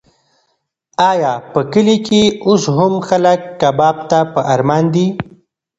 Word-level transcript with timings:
ایا 1.11 1.33
په 1.51 1.59
کلي 1.71 1.97
کې 2.07 2.21
اوس 2.47 2.63
هم 2.75 2.93
خلک 3.07 3.39
کباب 3.61 3.95
ته 4.09 4.19
په 4.33 4.41
ارمان 4.53 4.83
دي؟ 4.93 5.07